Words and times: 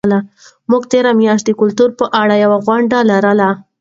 موږ 0.69 0.83
تېره 0.91 1.11
میاشت 1.21 1.45
د 1.47 1.51
کلتور 1.61 1.89
په 1.99 2.05
اړه 2.21 2.35
یوه 2.43 2.57
غونډه 2.65 2.99
لرله. 3.11 3.49